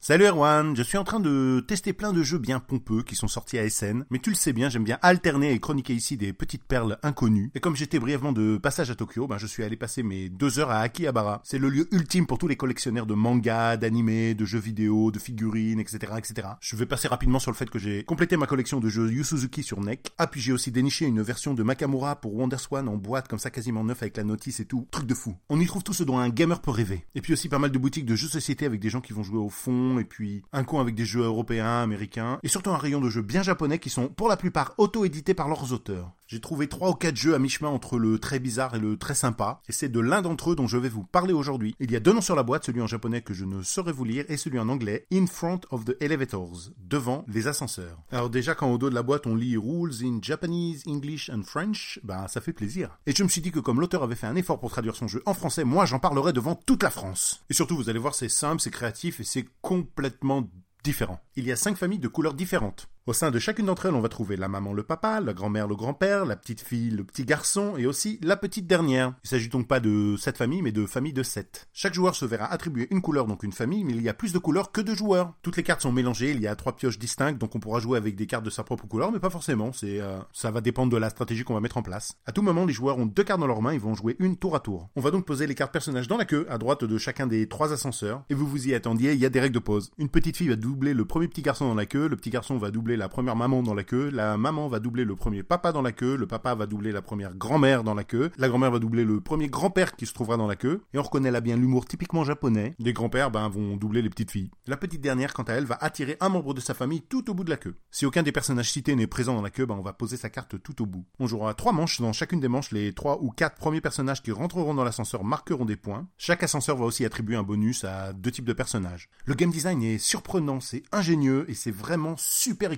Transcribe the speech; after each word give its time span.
Salut 0.00 0.26
Erwan, 0.26 0.76
je 0.76 0.82
suis 0.84 0.96
en 0.96 1.02
train 1.02 1.18
de 1.18 1.62
tester 1.66 1.92
plein 1.92 2.12
de 2.12 2.22
jeux 2.22 2.38
bien 2.38 2.60
pompeux 2.60 3.02
qui 3.02 3.16
sont 3.16 3.26
sortis 3.26 3.58
à 3.58 3.68
SN, 3.68 4.04
mais 4.10 4.20
tu 4.20 4.30
le 4.30 4.36
sais 4.36 4.52
bien, 4.52 4.68
j'aime 4.68 4.84
bien 4.84 4.96
alterner 5.02 5.50
et 5.50 5.58
chroniquer 5.58 5.92
ici 5.92 6.16
des 6.16 6.32
petites 6.32 6.62
perles 6.62 6.98
inconnues. 7.02 7.50
Et 7.56 7.60
comme 7.60 7.74
j'étais 7.74 7.98
brièvement 7.98 8.30
de 8.30 8.58
passage 8.58 8.92
à 8.92 8.94
Tokyo, 8.94 9.26
ben 9.26 9.38
je 9.38 9.48
suis 9.48 9.64
allé 9.64 9.74
passer 9.74 10.04
mes 10.04 10.28
deux 10.28 10.60
heures 10.60 10.70
à 10.70 10.78
Akihabara. 10.82 11.42
C'est 11.44 11.58
le 11.58 11.68
lieu 11.68 11.88
ultime 11.92 12.28
pour 12.28 12.38
tous 12.38 12.46
les 12.46 12.54
collectionneurs 12.54 13.06
de 13.06 13.14
mangas, 13.14 13.76
d'animés, 13.76 14.34
de 14.34 14.44
jeux 14.44 14.60
vidéo, 14.60 15.10
de 15.10 15.18
figurines, 15.18 15.80
etc., 15.80 16.12
etc. 16.16 16.48
Je 16.60 16.76
vais 16.76 16.86
passer 16.86 17.08
rapidement 17.08 17.40
sur 17.40 17.50
le 17.50 17.56
fait 17.56 17.68
que 17.68 17.80
j'ai 17.80 18.04
complété 18.04 18.36
ma 18.36 18.46
collection 18.46 18.78
de 18.78 18.88
jeux 18.88 19.10
Yu 19.10 19.24
Suzuki 19.24 19.64
sur 19.64 19.80
NEC. 19.80 20.12
Ah 20.16 20.28
puis 20.28 20.40
j'ai 20.40 20.52
aussi 20.52 20.70
déniché 20.70 21.06
une 21.06 21.22
version 21.22 21.54
de 21.54 21.62
Makamura 21.64 22.20
pour 22.20 22.36
WonderSwan 22.36 22.88
en 22.88 22.96
boîte 22.96 23.26
comme 23.26 23.40
ça 23.40 23.50
quasiment 23.50 23.82
neuf 23.82 24.00
avec 24.00 24.16
la 24.16 24.22
notice 24.22 24.60
et 24.60 24.64
tout. 24.64 24.86
Truc 24.92 25.06
de 25.06 25.14
fou. 25.14 25.34
On 25.48 25.58
y 25.58 25.66
trouve 25.66 25.82
tout 25.82 25.92
ce 25.92 26.04
dont 26.04 26.18
un 26.18 26.28
gamer 26.28 26.60
peut 26.60 26.70
rêver. 26.70 27.04
Et 27.16 27.20
puis 27.20 27.32
aussi 27.32 27.48
pas 27.48 27.58
mal 27.58 27.72
de 27.72 27.78
boutiques 27.78 28.06
de 28.06 28.14
jeux 28.14 28.28
société 28.28 28.64
avec 28.64 28.78
des 28.78 28.90
gens 28.90 29.00
qui 29.00 29.12
vont 29.12 29.24
jouer 29.24 29.38
au 29.38 29.50
fond 29.50 29.87
et 29.98 30.04
puis 30.04 30.42
un 30.52 30.64
coin 30.64 30.80
avec 30.80 30.94
des 30.94 31.04
jeux 31.04 31.22
européens, 31.22 31.82
américains, 31.82 32.38
et 32.42 32.48
surtout 32.48 32.70
un 32.70 32.76
rayon 32.76 33.00
de 33.00 33.08
jeux 33.08 33.22
bien 33.22 33.42
japonais 33.42 33.78
qui 33.78 33.90
sont 33.90 34.08
pour 34.08 34.28
la 34.28 34.36
plupart 34.36 34.74
auto-édités 34.76 35.34
par 35.34 35.48
leurs 35.48 35.72
auteurs. 35.72 36.17
J'ai 36.30 36.40
trouvé 36.40 36.68
trois 36.68 36.90
ou 36.90 36.94
quatre 36.94 37.16
jeux 37.16 37.34
à 37.34 37.38
mi-chemin 37.38 37.70
entre 37.70 37.98
le 37.98 38.18
très 38.18 38.38
bizarre 38.38 38.74
et 38.74 38.78
le 38.78 38.98
très 38.98 39.14
sympa, 39.14 39.62
et 39.66 39.72
c'est 39.72 39.88
de 39.88 39.98
l'un 39.98 40.20
d'entre 40.20 40.52
eux 40.52 40.54
dont 40.54 40.66
je 40.66 40.76
vais 40.76 40.90
vous 40.90 41.02
parler 41.02 41.32
aujourd'hui. 41.32 41.74
Il 41.80 41.90
y 41.90 41.96
a 41.96 42.00
deux 42.00 42.12
noms 42.12 42.20
sur 42.20 42.36
la 42.36 42.42
boîte, 42.42 42.66
celui 42.66 42.82
en 42.82 42.86
japonais 42.86 43.22
que 43.22 43.32
je 43.32 43.46
ne 43.46 43.62
saurais 43.62 43.92
vous 43.92 44.04
lire, 44.04 44.26
et 44.28 44.36
celui 44.36 44.58
en 44.58 44.68
anglais, 44.68 45.06
In 45.10 45.24
Front 45.24 45.62
of 45.70 45.86
the 45.86 45.96
Elevators, 46.02 46.68
devant 46.76 47.24
les 47.28 47.48
ascenseurs. 47.48 48.02
Alors 48.12 48.28
déjà 48.28 48.54
quand 48.54 48.70
au 48.70 48.76
dos 48.76 48.90
de 48.90 48.94
la 48.94 49.02
boîte 49.02 49.26
on 49.26 49.34
lit 49.34 49.56
Rules 49.56 50.04
in 50.04 50.18
Japanese, 50.20 50.82
English 50.86 51.30
and 51.30 51.44
French, 51.44 51.98
bah 52.02 52.28
ça 52.28 52.42
fait 52.42 52.52
plaisir. 52.52 52.98
Et 53.06 53.14
je 53.16 53.22
me 53.22 53.28
suis 53.28 53.40
dit 53.40 53.50
que 53.50 53.60
comme 53.60 53.80
l'auteur 53.80 54.02
avait 54.02 54.14
fait 54.14 54.26
un 54.26 54.36
effort 54.36 54.60
pour 54.60 54.70
traduire 54.70 54.96
son 54.96 55.08
jeu 55.08 55.22
en 55.24 55.32
français, 55.32 55.64
moi 55.64 55.86
j'en 55.86 55.98
parlerai 55.98 56.34
devant 56.34 56.56
toute 56.56 56.82
la 56.82 56.90
France. 56.90 57.42
Et 57.48 57.54
surtout 57.54 57.74
vous 57.74 57.88
allez 57.88 57.98
voir 57.98 58.14
c'est 58.14 58.28
simple, 58.28 58.60
c'est 58.60 58.70
créatif 58.70 59.18
et 59.20 59.24
c'est 59.24 59.46
complètement 59.62 60.46
différent. 60.84 61.20
Il 61.36 61.46
y 61.46 61.52
a 61.52 61.56
cinq 61.56 61.78
familles 61.78 61.98
de 61.98 62.08
couleurs 62.08 62.34
différentes. 62.34 62.88
Au 63.08 63.14
sein 63.14 63.30
de 63.30 63.38
chacune 63.38 63.64
d'entre 63.64 63.86
elles, 63.86 63.94
on 63.94 64.02
va 64.02 64.10
trouver 64.10 64.36
la 64.36 64.48
maman, 64.48 64.74
le 64.74 64.82
papa, 64.82 65.22
la 65.22 65.32
grand-mère, 65.32 65.66
le 65.66 65.74
grand-père, 65.74 66.26
la 66.26 66.36
petite 66.36 66.60
fille, 66.60 66.90
le 66.90 67.04
petit 67.04 67.24
garçon 67.24 67.78
et 67.78 67.86
aussi 67.86 68.18
la 68.22 68.36
petite 68.36 68.66
dernière. 68.66 69.14
Il 69.24 69.30
s'agit 69.30 69.48
donc 69.48 69.66
pas 69.66 69.80
de 69.80 70.16
sept 70.18 70.36
familles, 70.36 70.60
mais 70.60 70.72
de 70.72 70.84
familles 70.84 71.14
de 71.14 71.22
sept. 71.22 71.70
Chaque 71.72 71.94
joueur 71.94 72.14
se 72.14 72.26
verra 72.26 72.44
attribuer 72.44 72.86
une 72.90 73.00
couleur, 73.00 73.24
donc 73.24 73.44
une 73.44 73.52
famille, 73.52 73.82
mais 73.82 73.94
il 73.94 74.02
y 74.02 74.10
a 74.10 74.12
plus 74.12 74.34
de 74.34 74.38
couleurs 74.38 74.72
que 74.72 74.82
de 74.82 74.94
joueurs. 74.94 75.32
Toutes 75.40 75.56
les 75.56 75.62
cartes 75.62 75.80
sont 75.80 75.90
mélangées, 75.90 76.32
il 76.32 76.40
y 76.42 76.46
a 76.46 76.54
trois 76.54 76.76
pioches 76.76 76.98
distinctes, 76.98 77.40
donc 77.40 77.54
on 77.54 77.60
pourra 77.60 77.80
jouer 77.80 77.96
avec 77.96 78.14
des 78.14 78.26
cartes 78.26 78.44
de 78.44 78.50
sa 78.50 78.62
propre 78.62 78.86
couleur, 78.86 79.10
mais 79.10 79.20
pas 79.20 79.30
forcément. 79.30 79.72
C'est, 79.72 80.02
euh, 80.02 80.18
ça 80.34 80.50
va 80.50 80.60
dépendre 80.60 80.92
de 80.92 80.98
la 80.98 81.08
stratégie 81.08 81.44
qu'on 81.44 81.54
va 81.54 81.60
mettre 81.60 81.78
en 81.78 81.82
place. 81.82 82.12
À 82.26 82.32
tout 82.32 82.42
moment, 82.42 82.66
les 82.66 82.74
joueurs 82.74 82.98
ont 82.98 83.06
deux 83.06 83.24
cartes 83.24 83.40
dans 83.40 83.46
leurs 83.46 83.62
mains, 83.62 83.72
ils 83.72 83.80
vont 83.80 83.94
jouer 83.94 84.16
une 84.18 84.36
tour 84.36 84.54
à 84.54 84.60
tour. 84.60 84.90
On 84.96 85.00
va 85.00 85.10
donc 85.10 85.24
poser 85.24 85.46
les 85.46 85.54
cartes 85.54 85.72
personnages 85.72 86.08
dans 86.08 86.18
la 86.18 86.26
queue, 86.26 86.44
à 86.50 86.58
droite 86.58 86.84
de 86.84 86.98
chacun 86.98 87.26
des 87.26 87.48
trois 87.48 87.72
ascenseurs, 87.72 88.22
et 88.28 88.34
vous 88.34 88.46
vous 88.46 88.68
y 88.68 88.74
attendiez, 88.74 89.14
il 89.14 89.18
y 89.18 89.24
a 89.24 89.30
des 89.30 89.40
règles 89.40 89.54
de 89.54 89.60
pause. 89.60 89.92
Une 89.96 90.10
petite 90.10 90.36
fille 90.36 90.48
va 90.48 90.56
doubler 90.56 90.92
le 90.92 91.06
premier 91.06 91.28
petit 91.28 91.40
garçon 91.40 91.66
dans 91.68 91.74
la 91.74 91.86
queue, 91.86 92.06
le 92.06 92.16
petit 92.16 92.28
garçon 92.28 92.58
va 92.58 92.70
doubler 92.70 92.97
la 92.98 93.08
première 93.08 93.36
maman 93.36 93.62
dans 93.62 93.74
la 93.74 93.84
queue, 93.84 94.10
la 94.10 94.36
maman 94.36 94.68
va 94.68 94.80
doubler 94.80 95.04
le 95.04 95.16
premier 95.16 95.42
papa 95.42 95.72
dans 95.72 95.82
la 95.82 95.92
queue, 95.92 96.16
le 96.16 96.26
papa 96.26 96.54
va 96.54 96.66
doubler 96.66 96.92
la 96.92 97.00
première 97.00 97.34
grand-mère 97.34 97.84
dans 97.84 97.94
la 97.94 98.04
queue, 98.04 98.30
la 98.36 98.48
grand-mère 98.48 98.72
va 98.72 98.78
doubler 98.78 99.04
le 99.04 99.20
premier 99.20 99.48
grand-père 99.48 99.96
qui 99.96 100.04
se 100.04 100.12
trouvera 100.12 100.36
dans 100.36 100.46
la 100.46 100.56
queue, 100.56 100.82
et 100.92 100.98
on 100.98 101.02
reconnaît 101.02 101.30
là 101.30 101.40
bien 101.40 101.56
l'humour 101.56 101.86
typiquement 101.86 102.24
japonais. 102.24 102.74
Les 102.78 102.92
grands-pères 102.92 103.30
ben, 103.30 103.48
vont 103.48 103.76
doubler 103.76 104.02
les 104.02 104.10
petites 104.10 104.32
filles. 104.32 104.50
La 104.66 104.76
petite 104.76 105.00
dernière, 105.00 105.32
quant 105.32 105.44
à 105.44 105.52
elle, 105.52 105.64
va 105.64 105.78
attirer 105.80 106.16
un 106.20 106.28
membre 106.28 106.54
de 106.54 106.60
sa 106.60 106.74
famille 106.74 107.02
tout 107.02 107.30
au 107.30 107.34
bout 107.34 107.44
de 107.44 107.50
la 107.50 107.56
queue. 107.56 107.76
Si 107.90 108.04
aucun 108.04 108.22
des 108.22 108.32
personnages 108.32 108.72
cités 108.72 108.96
n'est 108.96 109.06
présent 109.06 109.34
dans 109.34 109.42
la 109.42 109.50
queue, 109.50 109.64
ben, 109.64 109.76
on 109.78 109.82
va 109.82 109.92
poser 109.92 110.16
sa 110.16 110.28
carte 110.28 110.60
tout 110.60 110.82
au 110.82 110.86
bout. 110.86 111.06
On 111.20 111.26
jouera 111.26 111.54
trois 111.54 111.72
manches, 111.72 112.00
dans 112.00 112.12
chacune 112.12 112.40
des 112.40 112.48
manches, 112.48 112.72
les 112.72 112.92
trois 112.92 113.22
ou 113.22 113.30
quatre 113.30 113.56
premiers 113.56 113.80
personnages 113.80 114.22
qui 114.22 114.32
rentreront 114.32 114.74
dans 114.74 114.84
l'ascenseur 114.84 115.22
marqueront 115.22 115.64
des 115.64 115.76
points. 115.76 116.08
Chaque 116.16 116.42
ascenseur 116.42 116.76
va 116.76 116.84
aussi 116.84 117.04
attribuer 117.04 117.36
un 117.36 117.42
bonus 117.44 117.84
à 117.84 118.12
deux 118.12 118.30
types 118.30 118.44
de 118.44 118.52
personnages. 118.52 119.08
Le 119.24 119.34
game 119.34 119.50
design 119.50 119.82
est 119.82 119.98
surprenant, 119.98 120.60
c'est 120.60 120.82
ingénieux 120.90 121.44
et 121.48 121.54
c'est 121.54 121.70
vraiment 121.70 122.16
super 122.16 122.72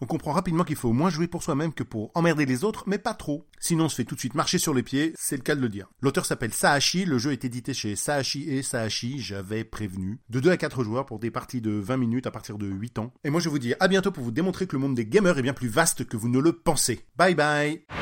On 0.00 0.06
comprend 0.06 0.32
rapidement 0.32 0.64
qu'il 0.64 0.76
faut 0.76 0.92
moins 0.92 1.10
jouer 1.10 1.26
pour 1.26 1.42
soi-même 1.42 1.72
que 1.72 1.82
pour 1.82 2.10
emmerder 2.14 2.46
les 2.46 2.64
autres, 2.64 2.84
mais 2.86 2.98
pas 2.98 3.14
trop. 3.14 3.46
Sinon 3.60 3.84
on 3.84 3.88
se 3.88 3.96
fait 3.96 4.04
tout 4.04 4.14
de 4.14 4.20
suite 4.20 4.34
marcher 4.34 4.58
sur 4.58 4.74
les 4.74 4.82
pieds, 4.82 5.12
c'est 5.16 5.36
le 5.36 5.42
cas 5.42 5.54
de 5.54 5.60
le 5.60 5.68
dire. 5.68 5.88
L'auteur 6.00 6.26
s'appelle 6.26 6.52
Saashi, 6.52 7.04
le 7.04 7.18
jeu 7.18 7.32
est 7.32 7.44
édité 7.44 7.74
chez 7.74 7.96
Saashi 7.96 8.48
et 8.48 8.62
Saashi, 8.62 9.18
j'avais 9.20 9.64
prévenu. 9.64 10.20
De 10.30 10.40
2 10.40 10.50
à 10.50 10.56
4 10.56 10.84
joueurs 10.84 11.06
pour 11.06 11.18
des 11.18 11.30
parties 11.30 11.60
de 11.60 11.72
20 11.72 11.96
minutes 11.96 12.26
à 12.26 12.30
partir 12.30 12.58
de 12.58 12.66
8 12.66 12.98
ans. 12.98 13.12
Et 13.24 13.30
moi 13.30 13.40
je 13.40 13.48
vous 13.48 13.58
dis 13.58 13.74
à 13.80 13.88
bientôt 13.88 14.12
pour 14.12 14.24
vous 14.24 14.30
démontrer 14.30 14.66
que 14.66 14.76
le 14.76 14.80
monde 14.80 14.94
des 14.94 15.06
gamers 15.06 15.38
est 15.38 15.42
bien 15.42 15.54
plus 15.54 15.68
vaste 15.68 16.04
que 16.06 16.16
vous 16.16 16.28
ne 16.28 16.38
le 16.38 16.52
pensez. 16.52 17.06
Bye 17.16 17.34
bye 17.34 18.01